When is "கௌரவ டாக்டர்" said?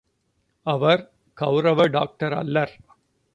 1.33-2.33